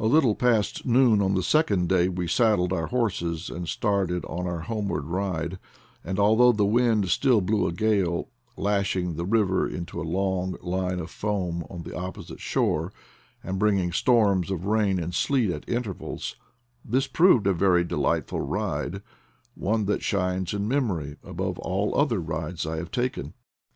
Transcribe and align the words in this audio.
A 0.00 0.06
little 0.06 0.34
past 0.34 0.84
noon 0.86 1.22
on 1.22 1.34
the 1.34 1.42
second 1.44 1.88
day 1.88 2.08
we 2.08 2.26
saddled 2.26 2.72
our 2.72 2.88
horses 2.88 3.48
and 3.48 3.68
started 3.68 4.24
on 4.24 4.44
our 4.44 4.62
homeward 4.62 5.04
ride; 5.04 5.60
and 6.02 6.18
although 6.18 6.50
the 6.50 6.64
wind 6.66 7.08
still 7.10 7.40
blew 7.40 7.68
a 7.68 7.72
gale, 7.72 8.30
lashing 8.56 9.14
the 9.14 9.24
river 9.24 9.68
into 9.68 10.00
a 10.00 10.02
long 10.02 10.56
line 10.62 10.98
of 10.98 11.12
foam 11.12 11.64
on 11.70 11.84
the 11.84 11.96
opposite 11.96 12.40
shore, 12.40 12.92
and 13.44 13.60
bringing 13.60 13.92
storms 13.92 14.50
of 14.50 14.66
rain 14.66 14.98
and 14.98 15.14
sleet 15.14 15.52
at 15.52 15.68
intervals, 15.68 16.34
this 16.84 17.06
proved 17.06 17.46
a 17.46 17.52
very 17.52 17.84
delightful 17.84 18.40
ride, 18.40 19.00
one 19.54 19.84
that 19.84 20.02
shines 20.02 20.52
in 20.52 20.66
memory 20.66 21.18
above 21.22 21.56
all 21.60 21.94
other 21.96 22.18
rides 22.20 22.66
I 22.66 22.78
have 22.78 22.90
taken. 22.90 23.32